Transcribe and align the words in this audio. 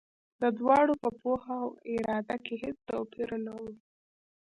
د 0.41 0.43
دواړو 0.59 0.93
په 1.03 1.09
پوهه 1.19 1.55
او 1.63 1.69
اراده 1.93 2.37
کې 2.45 2.55
هېڅ 2.63 2.77
توپیر 2.89 3.29
نه 3.45 3.53
و. 3.61 3.63